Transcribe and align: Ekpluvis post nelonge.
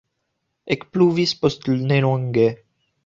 Ekpluvis 0.75 1.33
post 1.43 1.69
nelonge. 1.91 2.49